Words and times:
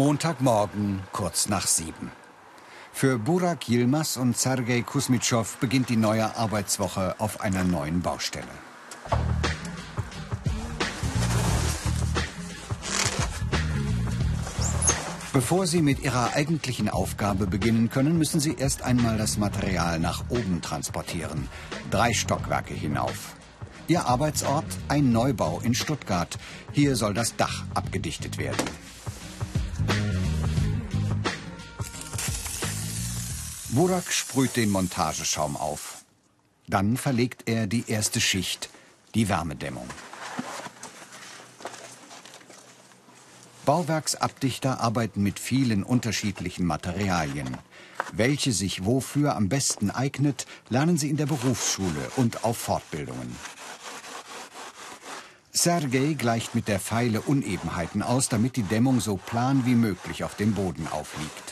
Montagmorgen, 0.00 1.02
kurz 1.12 1.50
nach 1.50 1.66
sieben. 1.66 2.10
Für 2.90 3.18
Burak 3.18 3.68
Yilmaz 3.68 4.16
und 4.16 4.34
Sergei 4.34 4.80
Kusmitschow 4.80 5.58
beginnt 5.58 5.90
die 5.90 5.98
neue 5.98 6.34
Arbeitswoche 6.38 7.16
auf 7.18 7.42
einer 7.42 7.64
neuen 7.64 8.00
Baustelle. 8.00 8.46
Bevor 15.34 15.66
Sie 15.66 15.82
mit 15.82 16.00
Ihrer 16.00 16.32
eigentlichen 16.32 16.88
Aufgabe 16.88 17.46
beginnen 17.46 17.90
können, 17.90 18.16
müssen 18.16 18.40
Sie 18.40 18.54
erst 18.54 18.80
einmal 18.80 19.18
das 19.18 19.36
Material 19.36 19.98
nach 19.98 20.24
oben 20.30 20.62
transportieren. 20.62 21.46
Drei 21.90 22.14
Stockwerke 22.14 22.72
hinauf. 22.72 23.34
Ihr 23.86 24.06
Arbeitsort 24.06 24.64
ein 24.88 25.12
Neubau 25.12 25.60
in 25.60 25.74
Stuttgart. 25.74 26.38
Hier 26.72 26.96
soll 26.96 27.12
das 27.12 27.36
Dach 27.36 27.64
abgedichtet 27.74 28.38
werden. 28.38 28.64
Burak 33.72 34.12
sprüht 34.12 34.56
den 34.56 34.70
Montageschaum 34.70 35.56
auf. 35.56 36.04
Dann 36.66 36.96
verlegt 36.96 37.48
er 37.48 37.68
die 37.68 37.84
erste 37.86 38.20
Schicht, 38.20 38.68
die 39.14 39.28
Wärmedämmung. 39.28 39.86
Bauwerksabdichter 43.66 44.80
arbeiten 44.80 45.22
mit 45.22 45.38
vielen 45.38 45.84
unterschiedlichen 45.84 46.66
Materialien. 46.66 47.56
Welche 48.10 48.50
sich 48.50 48.84
wofür 48.84 49.36
am 49.36 49.48
besten 49.48 49.92
eignet, 49.92 50.46
lernen 50.68 50.98
sie 50.98 51.08
in 51.08 51.16
der 51.16 51.26
Berufsschule 51.26 52.10
und 52.16 52.42
auf 52.42 52.58
Fortbildungen. 52.58 53.36
Sergei 55.52 56.14
gleicht 56.14 56.56
mit 56.56 56.66
der 56.66 56.80
Pfeile 56.80 57.20
Unebenheiten 57.20 58.02
aus, 58.02 58.28
damit 58.28 58.56
die 58.56 58.64
Dämmung 58.64 58.98
so 58.98 59.16
plan 59.16 59.64
wie 59.64 59.76
möglich 59.76 60.24
auf 60.24 60.34
dem 60.34 60.54
Boden 60.54 60.88
aufliegt. 60.88 61.49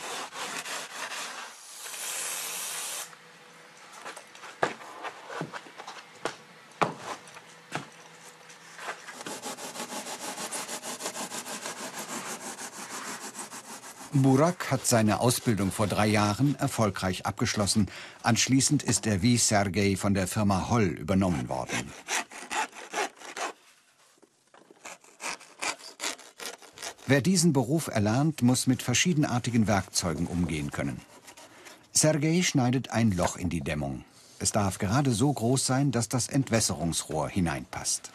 Burak 14.22 14.70
hat 14.70 14.86
seine 14.86 15.20
Ausbildung 15.20 15.70
vor 15.72 15.86
drei 15.86 16.06
Jahren 16.06 16.54
erfolgreich 16.56 17.26
abgeschlossen. 17.26 17.88
Anschließend 18.22 18.82
ist 18.82 19.06
er 19.06 19.22
wie 19.22 19.36
Sergei 19.36 19.96
von 19.96 20.14
der 20.14 20.26
Firma 20.26 20.68
Holl 20.70 20.86
übernommen 20.86 21.48
worden. 21.48 21.92
Wer 27.06 27.22
diesen 27.22 27.52
Beruf 27.52 27.86
erlernt, 27.88 28.42
muss 28.42 28.66
mit 28.66 28.82
verschiedenartigen 28.82 29.66
Werkzeugen 29.66 30.26
umgehen 30.26 30.70
können. 30.70 31.00
Sergei 31.92 32.42
schneidet 32.42 32.90
ein 32.90 33.12
Loch 33.12 33.36
in 33.36 33.48
die 33.48 33.62
Dämmung. 33.62 34.04
Es 34.38 34.52
darf 34.52 34.78
gerade 34.78 35.12
so 35.12 35.32
groß 35.32 35.64
sein, 35.64 35.90
dass 35.90 36.08
das 36.08 36.28
Entwässerungsrohr 36.28 37.28
hineinpasst. 37.28 38.12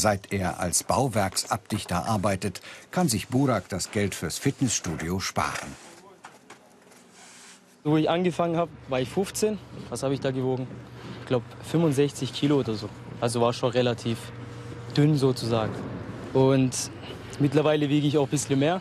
Seit 0.00 0.32
er 0.32 0.60
als 0.60 0.82
Bauwerksabdichter 0.82 2.06
arbeitet, 2.06 2.62
kann 2.90 3.06
sich 3.06 3.28
Burak 3.28 3.68
das 3.68 3.90
Geld 3.90 4.14
fürs 4.14 4.38
Fitnessstudio 4.38 5.20
sparen. 5.20 5.76
Wo 7.84 7.98
ich 7.98 8.08
angefangen 8.08 8.56
habe, 8.56 8.70
war 8.88 9.02
ich 9.02 9.10
15. 9.10 9.58
Was 9.90 10.02
habe 10.02 10.14
ich 10.14 10.20
da 10.20 10.30
gewogen? 10.30 10.66
Ich 11.20 11.26
glaube 11.26 11.44
65 11.70 12.32
Kilo 12.32 12.60
oder 12.60 12.72
so. 12.72 12.88
Also 13.20 13.42
war 13.42 13.52
schon 13.52 13.72
relativ 13.72 14.16
dünn 14.96 15.18
sozusagen. 15.18 15.74
Und 16.32 16.74
mittlerweile 17.38 17.90
wiege 17.90 18.06
ich 18.06 18.16
auch 18.16 18.24
ein 18.24 18.30
bisschen 18.30 18.58
mehr, 18.58 18.80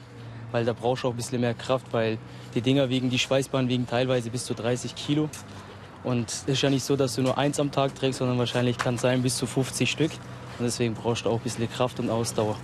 weil 0.53 0.63
da 0.63 0.71
brauchst 0.71 1.03
du 1.03 1.09
auch 1.09 1.13
ein 1.13 1.17
bisschen 1.17 1.41
mehr 1.41 1.53
Kraft, 1.53 1.88
weil 1.91 2.17
die 2.55 2.61
Dinger 2.61 2.88
wiegen, 2.88 3.09
die 3.09 3.19
Schweißbahnen 3.19 3.67
wiegen 3.67 3.85
teilweise 3.88 4.29
bis 4.29 4.45
zu 4.45 4.53
30 4.53 4.95
Kilo. 4.95 5.29
Und 6.05 6.29
es 6.29 6.44
ist 6.45 6.61
ja 6.61 6.69
nicht 6.69 6.85
so, 6.85 6.95
dass 6.95 7.15
du 7.15 7.23
nur 7.23 7.38
eins 7.38 7.59
am 7.59 7.73
Tag 7.73 7.94
trägst, 7.95 8.19
sondern 8.19 8.38
wahrscheinlich 8.38 8.77
kann 8.77 8.95
es 8.95 9.01
sein 9.01 9.21
bis 9.21 9.35
zu 9.35 9.47
50 9.47 9.91
Stück. 9.91 10.11
Und 10.59 10.65
deswegen 10.65 10.93
brauchst 10.93 11.23
du 11.23 11.29
auch 11.29 11.37
ein 11.37 11.43
bisschen 11.43 11.71
Kraft 11.71 11.99
und 12.01 12.09
Ausdauer. 12.09 12.57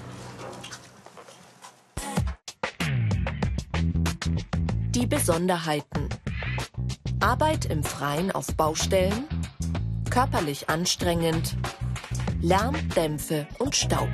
Die 4.90 5.08
Besonderheiten. 5.08 6.10
Arbeit 7.22 7.66
im 7.66 7.84
Freien 7.84 8.32
auf 8.32 8.48
Baustellen, 8.56 9.26
körperlich 10.10 10.70
anstrengend, 10.70 11.56
Lärm, 12.42 12.76
Dämpfe 12.96 13.48
und 13.60 13.76
Staub. 13.76 14.10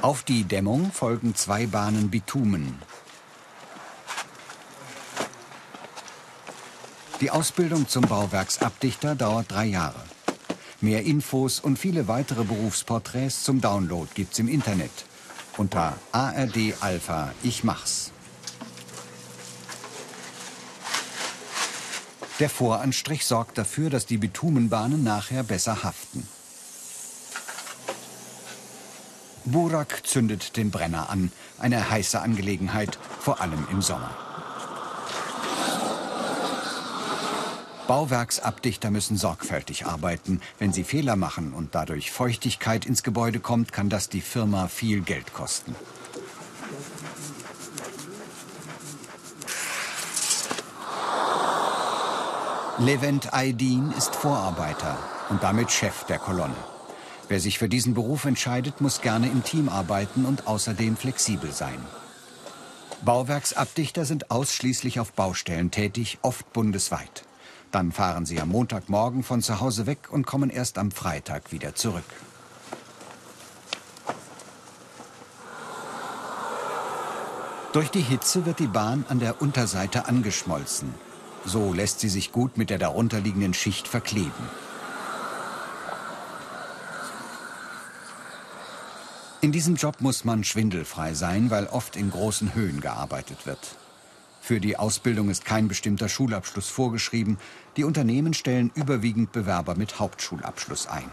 Auf 0.00 0.24
die 0.24 0.44
Dämmung 0.44 0.90
folgen 0.90 1.34
zwei 1.34 1.66
Bahnen 1.66 2.10
Bitumen. 2.10 2.78
Die 7.22 7.30
Ausbildung 7.30 7.86
zum 7.86 8.02
Bauwerksabdichter 8.02 9.14
dauert 9.14 9.52
drei 9.52 9.66
Jahre. 9.66 10.02
Mehr 10.80 11.04
Infos 11.04 11.60
und 11.60 11.78
viele 11.78 12.08
weitere 12.08 12.42
Berufsporträts 12.42 13.44
zum 13.44 13.60
Download 13.60 14.08
gibt's 14.12 14.40
im 14.40 14.48
Internet 14.48 14.90
unter 15.56 15.96
ARD 16.10 16.74
Alpha 16.80 17.32
Ich 17.44 17.62
mach's. 17.62 18.10
Der 22.40 22.50
Voranstrich 22.50 23.24
sorgt 23.24 23.56
dafür, 23.56 23.88
dass 23.88 24.04
die 24.04 24.18
Bitumenbahnen 24.18 25.04
nachher 25.04 25.44
besser 25.44 25.84
haften. 25.84 26.26
Burak 29.44 30.04
zündet 30.04 30.56
den 30.56 30.72
Brenner 30.72 31.08
an, 31.08 31.30
eine 31.60 31.88
heiße 31.88 32.20
Angelegenheit, 32.20 32.98
vor 33.20 33.40
allem 33.40 33.68
im 33.70 33.80
Sommer. 33.80 34.31
Bauwerksabdichter 37.88 38.90
müssen 38.90 39.16
sorgfältig 39.16 39.86
arbeiten. 39.86 40.40
Wenn 40.58 40.72
sie 40.72 40.84
Fehler 40.84 41.16
machen 41.16 41.52
und 41.52 41.74
dadurch 41.74 42.10
Feuchtigkeit 42.10 42.86
ins 42.86 43.02
Gebäude 43.02 43.40
kommt, 43.40 43.72
kann 43.72 43.88
das 43.88 44.08
die 44.08 44.20
Firma 44.20 44.68
viel 44.68 45.00
Geld 45.00 45.32
kosten. 45.32 45.74
Levent 52.78 53.32
Aydin 53.32 53.92
ist 53.96 54.14
Vorarbeiter 54.16 54.98
und 55.28 55.42
damit 55.42 55.70
Chef 55.70 56.04
der 56.04 56.18
Kolonne. 56.18 56.56
Wer 57.28 57.38
sich 57.38 57.58
für 57.58 57.68
diesen 57.68 57.94
Beruf 57.94 58.24
entscheidet, 58.24 58.80
muss 58.80 59.00
gerne 59.00 59.28
im 59.28 59.44
Team 59.44 59.68
arbeiten 59.68 60.24
und 60.24 60.46
außerdem 60.46 60.96
flexibel 60.96 61.52
sein. 61.52 61.78
Bauwerksabdichter 63.04 64.04
sind 64.04 64.30
ausschließlich 64.30 65.00
auf 65.00 65.12
Baustellen 65.12 65.70
tätig, 65.70 66.18
oft 66.22 66.52
bundesweit. 66.52 67.24
Dann 67.72 67.90
fahren 67.90 68.26
sie 68.26 68.38
am 68.38 68.50
Montagmorgen 68.50 69.22
von 69.22 69.40
zu 69.40 69.58
Hause 69.60 69.86
weg 69.86 70.08
und 70.10 70.26
kommen 70.26 70.50
erst 70.50 70.76
am 70.76 70.90
Freitag 70.90 71.52
wieder 71.52 71.74
zurück. 71.74 72.04
Durch 77.72 77.90
die 77.90 78.02
Hitze 78.02 78.44
wird 78.44 78.58
die 78.58 78.66
Bahn 78.66 79.06
an 79.08 79.18
der 79.18 79.40
Unterseite 79.40 80.06
angeschmolzen. 80.06 80.94
So 81.46 81.72
lässt 81.72 82.00
sie 82.00 82.10
sich 82.10 82.30
gut 82.30 82.58
mit 82.58 82.68
der 82.68 82.78
darunterliegenden 82.78 83.54
Schicht 83.54 83.88
verkleben. 83.88 84.30
In 89.40 89.50
diesem 89.50 89.76
Job 89.76 90.02
muss 90.02 90.26
man 90.26 90.44
schwindelfrei 90.44 91.14
sein, 91.14 91.50
weil 91.50 91.66
oft 91.66 91.96
in 91.96 92.10
großen 92.10 92.54
Höhen 92.54 92.82
gearbeitet 92.82 93.46
wird. 93.46 93.76
Für 94.42 94.58
die 94.58 94.76
Ausbildung 94.76 95.30
ist 95.30 95.44
kein 95.44 95.68
bestimmter 95.68 96.08
Schulabschluss 96.08 96.68
vorgeschrieben. 96.68 97.38
Die 97.76 97.84
Unternehmen 97.84 98.34
stellen 98.34 98.72
überwiegend 98.74 99.30
Bewerber 99.30 99.76
mit 99.76 100.00
Hauptschulabschluss 100.00 100.88
ein. 100.88 101.08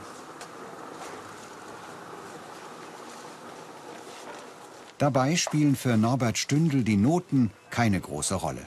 Dabei 4.98 5.36
spielen 5.36 5.76
für 5.76 5.96
Norbert 5.96 6.40
Stündel 6.40 6.84
die 6.84 6.98
Noten 6.98 7.52
keine 7.70 8.02
große 8.02 8.34
Rolle. 8.34 8.66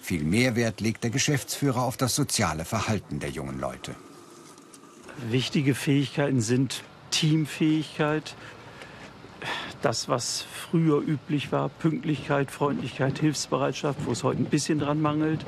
Viel 0.00 0.24
Mehrwert 0.24 0.80
legt 0.80 1.04
der 1.04 1.10
Geschäftsführer 1.10 1.82
auf 1.82 1.96
das 1.96 2.16
soziale 2.16 2.64
Verhalten 2.64 3.20
der 3.20 3.30
jungen 3.30 3.60
Leute. 3.60 3.94
Wichtige 5.30 5.76
Fähigkeiten 5.76 6.40
sind 6.40 6.82
Teamfähigkeit, 7.12 8.34
das, 9.84 10.08
was 10.08 10.42
früher 10.42 10.98
üblich 11.00 11.52
war, 11.52 11.68
Pünktlichkeit, 11.68 12.50
Freundlichkeit, 12.50 13.18
Hilfsbereitschaft, 13.18 14.06
wo 14.06 14.12
es 14.12 14.24
heute 14.24 14.42
ein 14.42 14.46
bisschen 14.46 14.78
dran 14.78 15.00
mangelt, 15.00 15.44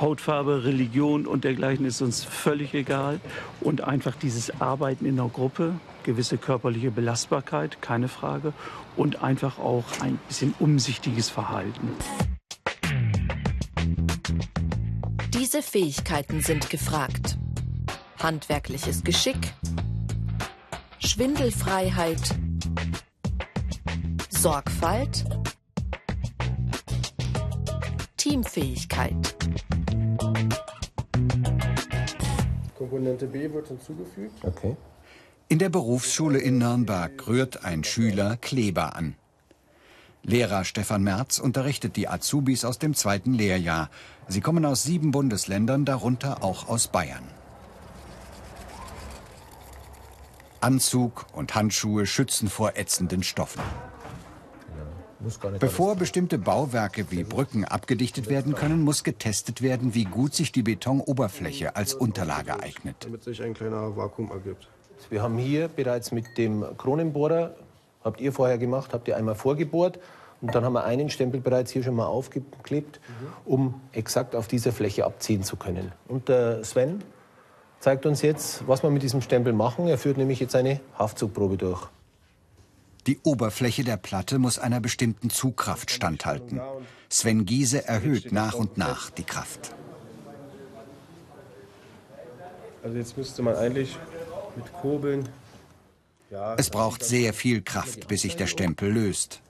Hautfarbe, 0.00 0.64
Religion 0.64 1.26
und 1.26 1.44
dergleichen 1.44 1.84
ist 1.84 2.00
uns 2.00 2.24
völlig 2.24 2.74
egal. 2.74 3.20
Und 3.60 3.82
einfach 3.82 4.16
dieses 4.16 4.60
Arbeiten 4.60 5.04
in 5.06 5.16
der 5.16 5.26
Gruppe, 5.28 5.74
gewisse 6.02 6.38
körperliche 6.38 6.90
Belastbarkeit, 6.90 7.80
keine 7.82 8.08
Frage, 8.08 8.52
und 8.96 9.22
einfach 9.22 9.58
auch 9.58 9.84
ein 10.00 10.18
bisschen 10.28 10.54
umsichtiges 10.58 11.28
Verhalten. 11.28 11.90
Diese 15.34 15.62
Fähigkeiten 15.62 16.40
sind 16.40 16.70
gefragt. 16.70 17.36
Handwerkliches 18.18 19.02
Geschick, 19.04 19.54
Schwindelfreiheit, 20.98 22.36
Sorgfalt, 24.40 25.26
Teamfähigkeit. 28.16 29.36
Komponente 32.78 33.26
B 33.26 33.52
wird 33.52 33.68
hinzugefügt. 33.68 34.42
Okay. 34.42 34.78
In 35.50 35.58
der 35.58 35.68
Berufsschule 35.68 36.38
in 36.38 36.56
Nürnberg 36.56 37.28
rührt 37.28 37.66
ein 37.66 37.84
Schüler 37.84 38.38
Kleber 38.38 38.96
an. 38.96 39.14
Lehrer 40.22 40.64
Stefan 40.64 41.02
Merz 41.02 41.38
unterrichtet 41.38 41.96
die 41.96 42.08
Azubis 42.08 42.64
aus 42.64 42.78
dem 42.78 42.94
zweiten 42.94 43.34
Lehrjahr. 43.34 43.90
Sie 44.26 44.40
kommen 44.40 44.64
aus 44.64 44.84
sieben 44.84 45.10
Bundesländern, 45.10 45.84
darunter 45.84 46.42
auch 46.42 46.66
aus 46.66 46.88
Bayern. 46.88 47.28
Anzug 50.62 51.26
und 51.34 51.54
Handschuhe 51.54 52.06
schützen 52.06 52.48
vor 52.48 52.78
ätzenden 52.78 53.22
Stoffen. 53.22 53.60
Bevor 55.58 55.96
bestimmte 55.96 56.38
Bauwerke 56.38 57.10
wie 57.10 57.24
Brücken 57.24 57.64
abgedichtet 57.64 58.28
werden 58.28 58.54
können, 58.54 58.82
muss 58.82 59.04
getestet 59.04 59.60
werden, 59.60 59.94
wie 59.94 60.04
gut 60.04 60.34
sich 60.34 60.50
die 60.50 60.62
Betonoberfläche 60.62 61.76
als 61.76 61.92
Unterlage 61.92 62.60
eignet. 62.60 62.96
Damit 63.00 63.24
sich 63.24 63.42
ein 63.42 63.52
kleiner 63.52 63.96
Vakuum 63.96 64.30
ergibt. 64.30 64.68
Wir 65.10 65.22
haben 65.22 65.36
hier 65.38 65.68
bereits 65.68 66.12
mit 66.12 66.38
dem 66.38 66.64
Kronenbohrer, 66.76 67.54
habt 68.02 68.20
ihr 68.20 68.32
vorher 68.32 68.58
gemacht, 68.58 68.92
habt 68.94 69.08
ihr 69.08 69.16
einmal 69.16 69.34
vorgebohrt 69.34 69.98
und 70.40 70.54
dann 70.54 70.64
haben 70.64 70.72
wir 70.72 70.84
einen 70.84 71.10
Stempel 71.10 71.40
bereits 71.40 71.70
hier 71.70 71.82
schon 71.82 71.96
mal 71.96 72.06
aufgeklebt, 72.06 73.00
um 73.44 73.80
exakt 73.92 74.34
auf 74.34 74.48
dieser 74.48 74.72
Fläche 74.72 75.04
abziehen 75.04 75.42
zu 75.42 75.56
können. 75.56 75.92
Und 76.08 76.28
der 76.28 76.64
Sven 76.64 77.02
zeigt 77.78 78.06
uns 78.06 78.22
jetzt, 78.22 78.66
was 78.66 78.82
wir 78.82 78.90
mit 78.90 79.02
diesem 79.02 79.20
Stempel 79.20 79.52
machen. 79.52 79.86
Er 79.86 79.98
führt 79.98 80.16
nämlich 80.16 80.40
jetzt 80.40 80.54
eine 80.56 80.80
Haftzugprobe 80.98 81.56
durch. 81.56 81.88
Die 83.10 83.18
Oberfläche 83.24 83.82
der 83.82 83.96
Platte 83.96 84.38
muss 84.38 84.60
einer 84.60 84.78
bestimmten 84.78 85.30
Zugkraft 85.30 85.90
standhalten. 85.90 86.60
Sven 87.08 87.44
Giese 87.44 87.84
erhöht 87.88 88.30
nach 88.30 88.54
und 88.54 88.78
nach 88.78 89.10
die 89.10 89.24
Kraft. 89.24 89.74
Also 92.84 92.96
jetzt 92.96 93.18
müsste 93.18 93.42
man 93.42 93.56
eigentlich 93.56 93.98
mit 94.54 94.72
Kurbeln. 94.74 95.28
Ja, 96.30 96.54
es 96.54 96.70
braucht 96.70 97.02
sehr 97.02 97.34
viel 97.34 97.62
Kraft, 97.62 98.06
bis 98.06 98.22
sich 98.22 98.36
der 98.36 98.46
Stempel 98.46 98.92
löst. 98.92 99.40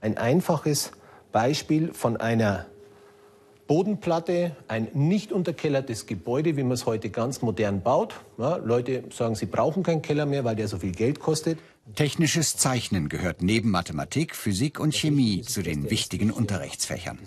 Ein 0.00 0.16
einfaches 0.16 0.92
Beispiel 1.32 1.92
von 1.92 2.18
einer 2.18 2.66
Bodenplatte, 3.66 4.54
ein 4.68 4.88
nicht 4.92 5.32
unterkellertes 5.32 6.06
Gebäude, 6.06 6.56
wie 6.56 6.62
man 6.62 6.72
es 6.72 6.84
heute 6.84 7.08
ganz 7.08 7.40
modern 7.40 7.82
baut. 7.82 8.14
Ja, 8.36 8.56
Leute 8.56 9.04
sagen, 9.10 9.34
sie 9.34 9.46
brauchen 9.46 9.82
keinen 9.82 10.02
Keller 10.02 10.26
mehr, 10.26 10.44
weil 10.44 10.56
der 10.56 10.68
so 10.68 10.78
viel 10.78 10.92
Geld 10.92 11.20
kostet. 11.20 11.58
Technisches 11.94 12.56
Zeichnen 12.56 13.08
gehört 13.08 13.42
neben 13.42 13.70
Mathematik, 13.70 14.36
Physik 14.36 14.80
und 14.80 14.94
Chemie 14.94 15.42
zu 15.42 15.62
den 15.62 15.90
wichtigen 15.90 16.30
Unterrichtsfächern. 16.30 17.18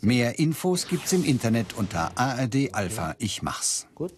Mehr 0.00 0.38
Infos 0.38 0.88
gibt's 0.88 1.12
im 1.12 1.24
Internet 1.24 1.74
unter 1.74 2.16
ARD 2.16 2.72
Alpha 2.72 3.14
Ich 3.18 3.42
mach's. 3.42 3.86
Gut. 3.94 4.14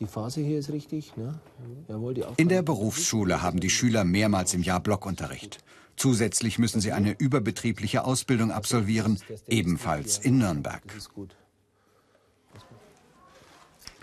Die 0.00 0.06
Phase 0.06 0.40
hier 0.40 0.58
ist 0.58 0.70
richtig. 0.70 1.16
Ne? 1.16 1.38
Jawohl, 1.86 2.14
In 2.36 2.48
der 2.48 2.62
Berufsschule 2.62 3.40
haben 3.42 3.60
die 3.60 3.70
Schüler 3.70 4.04
mehrmals 4.04 4.52
im 4.52 4.62
Jahr 4.62 4.80
Blockunterricht. 4.80 5.58
Zusätzlich 5.96 6.58
müssen 6.58 6.80
sie 6.80 6.92
eine 6.92 7.12
überbetriebliche 7.12 8.04
Ausbildung 8.04 8.50
absolvieren, 8.50 9.20
ebenfalls 9.46 10.18
in 10.18 10.38
Nürnberg. 10.38 10.82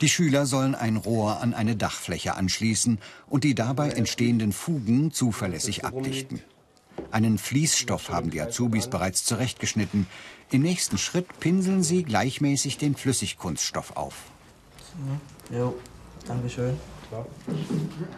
Die 0.01 0.09
Schüler 0.09 0.45
sollen 0.45 0.75
ein 0.75 0.95
Rohr 0.95 1.41
an 1.41 1.53
eine 1.53 1.75
Dachfläche 1.75 2.36
anschließen 2.36 3.00
und 3.27 3.44
die 3.44 3.53
dabei 3.53 3.89
entstehenden 3.89 4.53
Fugen 4.53 5.12
zuverlässig 5.12 5.83
abdichten. 5.83 6.41
Einen 7.12 7.38
Fließstoff 7.38 8.09
haben 8.09 8.30
die 8.30 8.41
Azubis 8.41 8.88
bereits 8.88 9.25
zurechtgeschnitten. 9.25 10.07
Im 10.51 10.62
nächsten 10.62 10.97
Schritt 10.97 11.39
pinseln 11.39 11.83
sie 11.83 12.03
gleichmäßig 12.03 12.77
den 12.77 12.95
Flüssigkunststoff 12.95 13.97
auf. 13.97 14.15
Jo, 15.51 15.75
Dankeschön. 16.25 16.77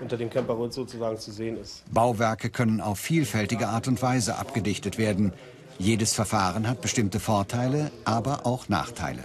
Unter 0.02 0.18
dem 0.18 0.30
Camperhund 0.30 0.74
sozusagen 0.74 1.18
zu 1.18 1.32
sehen 1.32 1.58
ist. 1.58 1.84
Bauwerke 1.94 2.50
können 2.50 2.82
auf 2.82 3.00
vielfältige 3.00 3.70
Art 3.70 3.88
und 3.88 4.02
Weise 4.02 4.38
abgedichtet 4.38 4.98
werden. 4.98 5.34
Jedes 5.80 6.14
Verfahren 6.14 6.68
hat 6.68 6.82
bestimmte 6.82 7.20
Vorteile, 7.20 7.92
aber 8.06 8.46
auch 8.46 8.70
Nachteile. 8.70 9.24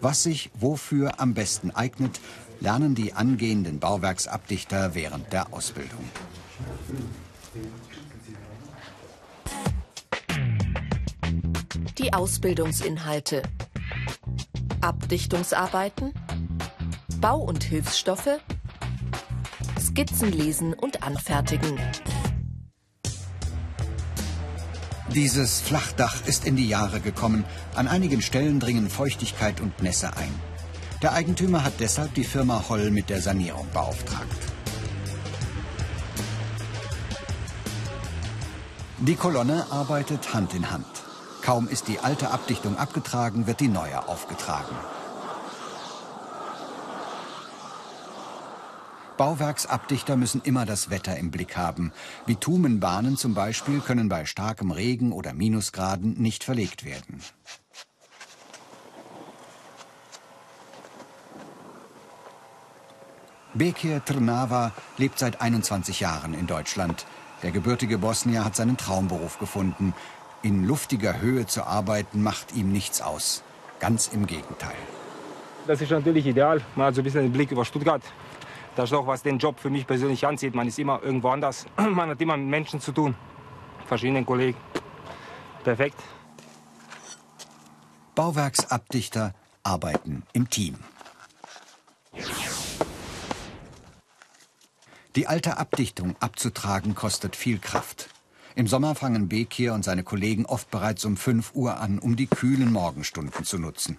Was 0.00 0.22
sich 0.22 0.50
wofür 0.54 1.20
am 1.20 1.34
besten 1.34 1.70
eignet, 1.70 2.20
lernen 2.60 2.94
die 2.94 3.14
angehenden 3.14 3.80
Bauwerksabdichter 3.80 4.94
während 4.94 5.32
der 5.32 5.52
Ausbildung. 5.52 6.04
Die 11.98 12.12
Ausbildungsinhalte. 12.12 13.42
Abdichtungsarbeiten, 14.80 16.12
Bau- 17.20 17.40
und 17.40 17.64
Hilfsstoffe, 17.64 18.38
Skizzen 19.94 20.32
lesen 20.32 20.74
und 20.74 21.04
anfertigen. 21.04 21.78
Dieses 25.14 25.60
Flachdach 25.60 26.26
ist 26.26 26.44
in 26.46 26.56
die 26.56 26.68
Jahre 26.68 26.98
gekommen. 26.98 27.44
An 27.76 27.86
einigen 27.86 28.20
Stellen 28.20 28.58
dringen 28.58 28.90
Feuchtigkeit 28.90 29.60
und 29.60 29.84
Nässe 29.84 30.16
ein. 30.16 30.34
Der 31.00 31.12
Eigentümer 31.12 31.62
hat 31.62 31.74
deshalb 31.78 32.12
die 32.14 32.24
Firma 32.24 32.64
Holl 32.68 32.90
mit 32.90 33.08
der 33.08 33.22
Sanierung 33.22 33.68
beauftragt. 33.72 34.42
Die 38.98 39.14
Kolonne 39.14 39.64
arbeitet 39.70 40.34
Hand 40.34 40.54
in 40.54 40.72
Hand. 40.72 40.86
Kaum 41.42 41.68
ist 41.68 41.86
die 41.86 42.00
alte 42.00 42.32
Abdichtung 42.32 42.76
abgetragen, 42.78 43.46
wird 43.46 43.60
die 43.60 43.68
neue 43.68 44.08
aufgetragen. 44.08 44.74
Bauwerksabdichter 49.16 50.16
müssen 50.16 50.42
immer 50.44 50.66
das 50.66 50.90
Wetter 50.90 51.16
im 51.16 51.30
Blick 51.30 51.56
haben. 51.56 51.92
Bitumenbahnen 52.26 53.16
zum 53.16 53.34
Beispiel 53.34 53.80
können 53.80 54.08
bei 54.08 54.24
starkem 54.24 54.70
Regen 54.72 55.12
oder 55.12 55.32
Minusgraden 55.32 56.14
nicht 56.20 56.42
verlegt 56.42 56.84
werden. 56.84 57.20
Bekir 63.54 64.04
Trnava 64.04 64.72
lebt 64.98 65.20
seit 65.20 65.40
21 65.40 66.00
Jahren 66.00 66.34
in 66.34 66.48
Deutschland. 66.48 67.06
Der 67.44 67.52
gebürtige 67.52 67.98
Bosnier 67.98 68.44
hat 68.44 68.56
seinen 68.56 68.76
Traumberuf 68.76 69.38
gefunden. 69.38 69.94
In 70.42 70.66
luftiger 70.66 71.20
Höhe 71.20 71.46
zu 71.46 71.64
arbeiten 71.64 72.20
macht 72.20 72.56
ihm 72.56 72.72
nichts 72.72 73.00
aus. 73.00 73.44
Ganz 73.78 74.08
im 74.08 74.26
Gegenteil. 74.26 74.74
Das 75.68 75.80
ist 75.80 75.90
natürlich 75.90 76.26
ideal. 76.26 76.60
Hat 76.76 76.96
so 76.96 77.00
ein 77.00 77.04
bisschen 77.04 77.22
den 77.22 77.32
Blick 77.32 77.52
über 77.52 77.64
Stuttgart. 77.64 78.02
Das 78.76 78.90
ist 78.90 78.96
auch, 78.96 79.06
was 79.06 79.22
den 79.22 79.38
Job 79.38 79.60
für 79.60 79.70
mich 79.70 79.86
persönlich 79.86 80.26
anzieht. 80.26 80.54
Man 80.54 80.66
ist 80.66 80.78
immer 80.78 81.02
irgendwo 81.02 81.28
anders. 81.28 81.66
Man 81.76 82.10
hat 82.10 82.20
immer 82.20 82.36
mit 82.36 82.48
Menschen 82.48 82.80
zu 82.80 82.92
tun. 82.92 83.14
Verschiedenen 83.86 84.26
Kollegen. 84.26 84.58
Perfekt. 85.62 86.02
Bauwerksabdichter 88.14 89.34
arbeiten 89.62 90.24
im 90.32 90.50
Team. 90.50 90.78
Die 95.16 95.28
alte 95.28 95.58
Abdichtung 95.58 96.16
abzutragen 96.18 96.96
kostet 96.96 97.36
viel 97.36 97.58
Kraft. 97.58 98.08
Im 98.56 98.66
Sommer 98.66 98.94
fangen 98.94 99.28
Bekir 99.28 99.74
und 99.74 99.84
seine 99.84 100.02
Kollegen 100.02 100.46
oft 100.46 100.70
bereits 100.70 101.04
um 101.04 101.16
5 101.16 101.54
Uhr 101.54 101.78
an, 101.80 101.98
um 101.98 102.16
die 102.16 102.26
kühlen 102.26 102.72
Morgenstunden 102.72 103.44
zu 103.44 103.58
nutzen. 103.58 103.98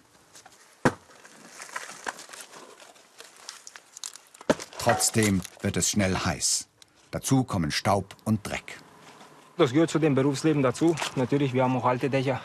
Trotzdem 4.86 5.42
wird 5.62 5.78
es 5.78 5.90
schnell 5.90 6.16
heiß. 6.16 6.68
Dazu 7.10 7.44
kommen 7.44 7.72
Staub 7.72 8.16
und 8.24 8.48
Dreck. 8.48 8.78
Das 9.58 9.74
gehört 9.74 9.90
zu 9.90 9.98
dem 9.98 10.14
Berufsleben 10.14 10.62
dazu. 10.62 10.96
Natürlich, 11.16 11.54
wir 11.54 11.64
haben 11.64 11.76
auch 11.76 11.86
alte 11.86 12.08
Dächer. 12.08 12.40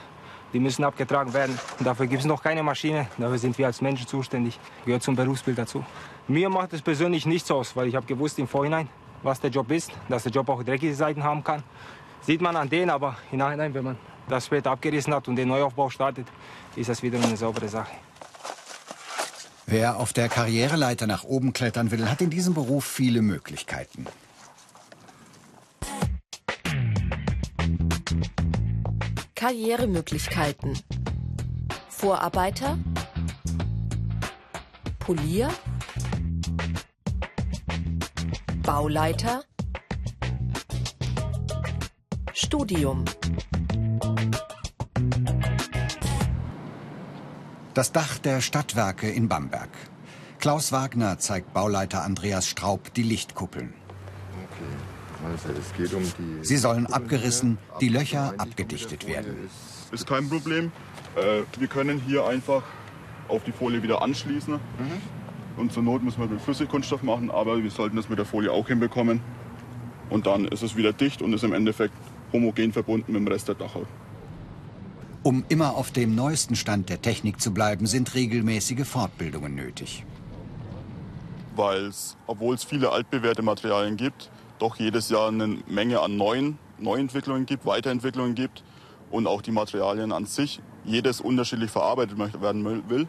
Die 0.55 0.59
müssen 0.59 0.83
abgetragen 0.83 1.35
werden. 1.35 1.61
dafür 1.81 2.07
gibt 2.07 2.23
es 2.23 2.27
noch 2.27 2.43
keine 2.43 2.63
Maschine. 2.63 3.09
Dafür 3.19 3.37
sind 3.37 3.59
wir 3.59 3.67
als 3.67 3.83
Menschen 3.83 4.07
zuständig. 4.07 4.59
Gehört 4.87 5.03
zum 5.03 5.17
Berufsbild 5.17 5.59
dazu. 5.59 5.85
Mir 6.29 6.49
macht 6.49 6.73
es 6.73 6.81
persönlich 6.81 7.27
nichts 7.27 7.51
aus, 7.51 7.77
weil 7.77 7.89
ich 7.89 7.95
habe 7.95 8.07
gewusst 8.07 8.39
im 8.39 8.49
Vorhinein, 8.49 8.89
was 9.23 9.39
der 9.39 9.51
Job 9.51 9.71
ist, 9.71 9.93
dass 10.09 10.23
der 10.23 10.33
Job 10.33 10.49
auch 10.49 10.63
dreckige 10.63 10.95
Seiten 10.95 11.23
haben 11.23 11.45
kann. 11.45 11.63
Sieht 12.23 12.41
man 12.41 12.57
an 12.57 12.71
denen, 12.71 12.89
aber 12.89 13.19
im 13.31 13.37
Nachhinein, 13.37 13.75
wenn 13.75 13.85
man 13.85 13.99
das 14.31 14.47
später 14.47 14.71
abgerissen 14.71 15.13
hat 15.13 15.29
und 15.29 15.37
den 15.37 15.49
Neuaufbau 15.49 15.91
startet, 15.91 16.27
ist 16.75 16.89
das 16.89 17.03
wieder 17.03 17.23
eine 17.23 17.37
saubere 17.37 17.69
Sache. 17.69 17.93
Wer 19.71 20.01
auf 20.01 20.13
der 20.13 20.29
Karriereleiter 20.29 21.07
nach 21.07 21.23
oben 21.23 21.53
klettern 21.53 21.93
will, 21.93 22.11
hat 22.11 22.21
in 22.21 22.29
diesem 22.29 22.55
Beruf 22.55 22.85
viele 22.85 23.23
Möglichkeiten. 23.23 24.05
Karrieremöglichkeiten. 29.37 30.77
Vorarbeiter, 31.89 32.79
Polier, 34.99 35.49
Bauleiter, 38.65 39.45
Studium. 42.33 43.05
Das 47.73 47.93
Dach 47.93 48.19
der 48.19 48.41
Stadtwerke 48.41 49.09
in 49.09 49.29
Bamberg. 49.29 49.69
Klaus 50.41 50.73
Wagner 50.73 51.19
zeigt 51.19 51.55
Bauleiter 51.55 52.03
Andreas 52.03 52.49
Straub 52.49 52.93
die 52.95 53.05
Lichtkuppeln. 53.05 53.73
Okay. 54.45 55.31
Also 55.33 55.51
es 55.57 55.73
geht 55.77 55.95
um 55.95 56.03
die 56.03 56.45
Sie 56.45 56.57
sollen 56.57 56.87
abgerissen, 56.87 57.59
die 57.81 57.89
Löcher 57.89 58.35
abgedichtet 58.39 59.07
werden. 59.07 59.49
Ist 59.93 60.07
kein 60.09 60.29
Problem. 60.29 60.73
Äh, 61.15 61.43
wir 61.59 61.69
können 61.69 62.01
hier 62.01 62.27
einfach 62.27 62.65
auf 63.29 63.45
die 63.45 63.53
Folie 63.53 63.85
wieder 63.85 64.03
anschließen. 64.03 64.55
Mhm. 64.55 65.61
Und 65.61 65.73
zur 65.73 65.85
Not 65.85 66.03
müssen 66.03 66.21
wir 66.21 66.27
mit 66.27 66.41
Flüssigkunststoff 66.41 67.05
machen, 67.05 67.31
aber 67.31 67.63
wir 67.63 67.71
sollten 67.71 67.97
das 67.97 68.09
mit 68.09 68.19
der 68.19 68.27
Folie 68.27 68.51
auch 68.51 68.67
hinbekommen. 68.67 69.21
Und 70.09 70.27
dann 70.27 70.47
ist 70.47 70.63
es 70.63 70.75
wieder 70.75 70.93
dicht 70.93 71.23
und 71.23 71.33
ist 71.35 71.45
im 71.45 71.53
Endeffekt 71.53 71.95
homogen 72.33 72.73
verbunden 72.73 73.13
mit 73.13 73.21
dem 73.21 73.29
Rest 73.29 73.47
der 73.47 73.55
Dachhaut. 73.55 73.87
Um 75.23 75.45
immer 75.51 75.77
auf 75.77 75.91
dem 75.91 76.15
neuesten 76.15 76.57
Stand 76.57 76.89
der 76.89 77.03
Technik 77.03 77.43
zu 77.43 77.53
bleiben, 77.53 77.85
sind 77.85 78.15
regelmäßige 78.15 78.87
Fortbildungen 78.87 79.55
nötig. 79.55 80.07
Weil 81.55 81.87
es, 81.87 82.17
obwohl 82.27 82.55
es 82.55 82.65
viele 82.65 82.91
altbewährte 82.91 83.43
Materialien 83.43 83.99
gibt, 83.99 84.31
doch 84.59 84.77
jedes 84.77 85.11
Jahr 85.11 85.29
eine 85.29 85.59
Menge 85.69 86.01
an 86.01 86.17
neuen 86.17 86.59
Neuentwicklungen 86.79 87.45
gibt, 87.45 87.67
Weiterentwicklungen 87.67 88.35
gibt 88.35 88.65
und 89.11 89.27
auch 89.27 89.43
die 89.43 89.51
Materialien 89.51 90.11
an 90.13 90.25
sich 90.25 90.63
jedes 90.85 91.21
unterschiedlich 91.21 91.71
verarbeitet 91.71 92.17
werden 92.41 92.89
will. 92.89 93.07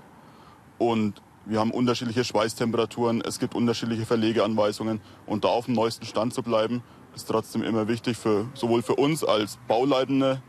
Und 0.80 1.22
wir 1.46 1.62
haben 1.62 1.72
unterschiedliche 1.72 2.26
Schweißtemperaturen, 2.26 3.22
es 3.22 3.40
gibt 3.40 3.56
unterschiedliche 3.56 4.06
Verlegeanweisungen 4.06 5.00
und 5.26 5.46
da 5.46 5.48
auf 5.48 5.66
dem 5.66 5.76
neuesten 5.76 6.06
Stand 6.06 6.34
zu 6.34 6.44
bleiben, 6.44 6.84
ist 7.16 7.30
trotzdem 7.30 7.64
immer 7.64 7.88
wichtig 7.88 8.18
für 8.18 8.50
sowohl 8.54 8.82
für 8.82 8.96
uns 8.96 9.24
als 9.24 9.58
bauleitende 9.70 10.42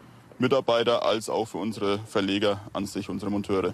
Mitarbeiter 0.42 1.04
als 1.04 1.28
auch 1.30 1.46
für 1.46 1.58
unsere 1.58 2.00
Verleger 2.00 2.60
an 2.72 2.84
sich, 2.84 3.08
unsere 3.08 3.30
Monteure. 3.30 3.72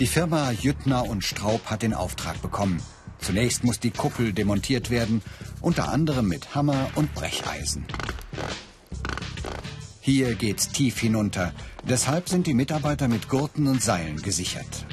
Die 0.00 0.06
Firma 0.06 0.50
Jüttner 0.50 1.04
und 1.06 1.22
Straub 1.22 1.66
hat 1.66 1.82
den 1.82 1.92
Auftrag 1.94 2.40
bekommen. 2.40 2.82
Zunächst 3.18 3.62
muss 3.62 3.78
die 3.78 3.90
Kuppel 3.90 4.32
demontiert 4.32 4.90
werden, 4.90 5.22
unter 5.60 5.90
anderem 5.90 6.28
mit 6.28 6.54
Hammer 6.54 6.88
und 6.94 7.14
Brecheisen. 7.14 7.84
Hier 10.00 10.34
geht's 10.34 10.70
tief 10.70 10.98
hinunter. 10.98 11.52
Deshalb 11.86 12.28
sind 12.30 12.46
die 12.46 12.54
Mitarbeiter 12.54 13.06
mit 13.06 13.28
Gurten 13.28 13.66
und 13.66 13.82
Seilen 13.82 14.20
gesichert. 14.22 14.86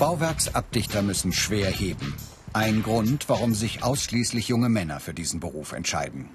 Bauwerksabdichter 0.00 1.02
müssen 1.02 1.30
schwer 1.30 1.70
heben. 1.70 2.16
Ein 2.54 2.82
Grund, 2.82 3.28
warum 3.28 3.52
sich 3.52 3.82
ausschließlich 3.82 4.48
junge 4.48 4.70
Männer 4.70 4.98
für 4.98 5.12
diesen 5.12 5.40
Beruf 5.40 5.72
entscheiden. 5.72 6.30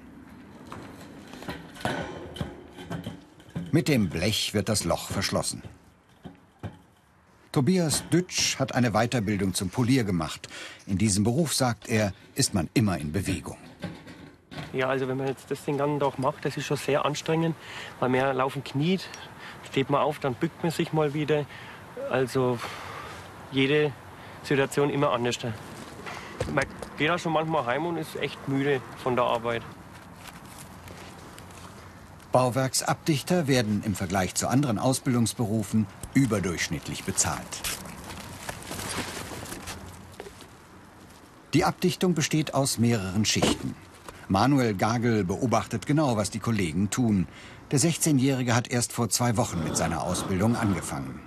Mit 3.72 3.88
dem 3.88 4.08
Blech 4.08 4.54
wird 4.54 4.68
das 4.68 4.84
Loch 4.84 5.08
verschlossen. 5.08 5.64
Tobias 7.50 8.04
Dütsch 8.08 8.56
hat 8.60 8.72
eine 8.72 8.92
Weiterbildung 8.92 9.52
zum 9.52 9.68
Polier 9.68 10.04
gemacht. 10.04 10.48
In 10.86 10.96
diesem 10.96 11.24
Beruf, 11.24 11.52
sagt 11.52 11.88
er, 11.88 12.12
ist 12.36 12.54
man 12.54 12.70
immer 12.72 12.96
in 12.98 13.10
Bewegung. 13.10 13.58
Ja, 14.74 14.90
also 14.90 15.08
wenn 15.08 15.16
man 15.16 15.26
jetzt 15.26 15.50
das 15.50 15.64
den 15.64 15.76
ganzen 15.76 15.98
Tag 15.98 16.20
macht, 16.20 16.44
das 16.44 16.56
ist 16.56 16.66
schon 16.66 16.76
sehr 16.76 17.04
anstrengend, 17.04 17.56
weil 17.98 18.10
man 18.10 18.36
laufen 18.36 18.62
kniet, 18.62 19.08
steht 19.68 19.90
man 19.90 20.02
auf, 20.02 20.20
dann 20.20 20.34
bückt 20.34 20.62
man 20.62 20.70
sich 20.70 20.92
mal 20.92 21.14
wieder. 21.14 21.46
Also 22.10 22.60
jede 23.52 23.92
Situation 24.42 24.90
immer 24.90 25.12
anders. 25.12 25.38
Man 26.54 26.64
geht 26.98 27.10
auch 27.10 27.18
schon 27.18 27.32
manchmal 27.32 27.66
heim 27.66 27.86
und 27.86 27.96
ist 27.96 28.16
echt 28.16 28.48
müde 28.48 28.80
von 29.02 29.16
der 29.16 29.24
Arbeit. 29.24 29.62
Bauwerksabdichter 32.32 33.46
werden 33.46 33.82
im 33.84 33.94
Vergleich 33.94 34.34
zu 34.34 34.48
anderen 34.48 34.78
Ausbildungsberufen 34.78 35.86
überdurchschnittlich 36.12 37.04
bezahlt. 37.04 37.40
Die 41.54 41.64
Abdichtung 41.64 42.12
besteht 42.12 42.52
aus 42.52 42.76
mehreren 42.76 43.24
Schichten. 43.24 43.74
Manuel 44.28 44.74
Gagel 44.74 45.24
beobachtet 45.24 45.86
genau, 45.86 46.16
was 46.16 46.30
die 46.30 46.40
Kollegen 46.40 46.90
tun. 46.90 47.26
Der 47.70 47.80
16-Jährige 47.80 48.54
hat 48.54 48.68
erst 48.68 48.92
vor 48.92 49.08
zwei 49.08 49.36
Wochen 49.36 49.64
mit 49.64 49.76
seiner 49.76 50.02
Ausbildung 50.02 50.56
angefangen. 50.56 51.25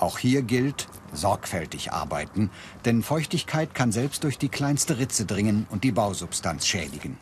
Auch 0.00 0.16
hier 0.16 0.40
gilt, 0.40 0.88
sorgfältig 1.12 1.92
arbeiten, 1.92 2.50
denn 2.86 3.02
Feuchtigkeit 3.02 3.74
kann 3.74 3.92
selbst 3.92 4.24
durch 4.24 4.38
die 4.38 4.48
kleinste 4.48 4.98
Ritze 4.98 5.26
dringen 5.26 5.66
und 5.68 5.84
die 5.84 5.92
Bausubstanz 5.92 6.66
schädigen. 6.66 7.18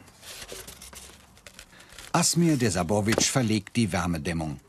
Asmir 2.13 2.57
Desabowitsch 2.57 3.29
verlegt 3.29 3.75
die 3.75 3.93
Wärmedämmung. 3.93 4.61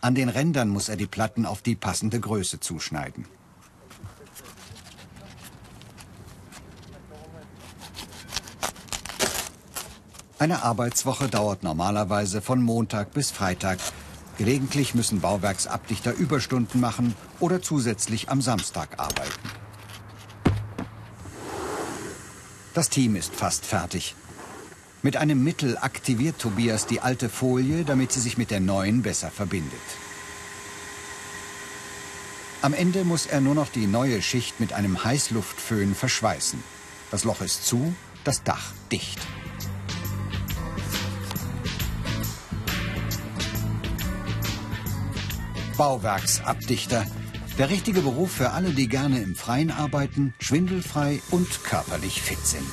An 0.00 0.14
den 0.14 0.28
Rändern 0.28 0.68
muss 0.68 0.88
er 0.88 0.96
die 0.96 1.08
Platten 1.08 1.44
auf 1.44 1.60
die 1.60 1.74
passende 1.74 2.20
Größe 2.20 2.60
zuschneiden. 2.60 3.26
Eine 10.38 10.62
Arbeitswoche 10.62 11.26
dauert 11.28 11.64
normalerweise 11.64 12.42
von 12.42 12.62
Montag 12.62 13.12
bis 13.12 13.32
Freitag, 13.32 13.78
Gelegentlich 14.38 14.94
müssen 14.94 15.20
Bauwerksabdichter 15.20 16.12
Überstunden 16.12 16.80
machen 16.80 17.14
oder 17.40 17.62
zusätzlich 17.62 18.28
am 18.28 18.42
Samstag 18.42 18.98
arbeiten. 18.98 19.50
Das 22.74 22.90
Team 22.90 23.16
ist 23.16 23.34
fast 23.34 23.64
fertig. 23.64 24.14
Mit 25.02 25.16
einem 25.16 25.42
Mittel 25.42 25.78
aktiviert 25.78 26.38
Tobias 26.38 26.86
die 26.86 27.00
alte 27.00 27.30
Folie, 27.30 27.84
damit 27.84 28.12
sie 28.12 28.20
sich 28.20 28.36
mit 28.36 28.50
der 28.50 28.60
neuen 28.60 29.02
besser 29.02 29.30
verbindet. 29.30 29.80
Am 32.60 32.74
Ende 32.74 33.04
muss 33.04 33.26
er 33.26 33.40
nur 33.40 33.54
noch 33.54 33.68
die 33.68 33.86
neue 33.86 34.20
Schicht 34.20 34.60
mit 34.60 34.72
einem 34.72 35.04
Heißluftföhn 35.04 35.94
verschweißen. 35.94 36.62
Das 37.10 37.24
Loch 37.24 37.40
ist 37.40 37.64
zu, 37.64 37.94
das 38.24 38.42
Dach 38.42 38.72
dicht. 38.90 39.20
Bauwerksabdichter. 45.76 47.06
Der 47.58 47.70
richtige 47.70 48.00
Beruf 48.00 48.32
für 48.32 48.50
alle, 48.50 48.70
die 48.70 48.88
gerne 48.88 49.20
im 49.20 49.34
Freien 49.34 49.70
arbeiten, 49.70 50.34
schwindelfrei 50.38 51.20
und 51.30 51.64
körperlich 51.64 52.22
fit 52.22 52.44
sind. 52.46 52.66